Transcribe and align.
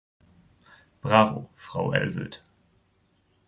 Bravo, 1.03 1.51
Frau 1.53 1.91
Aelvoet. 1.91 2.41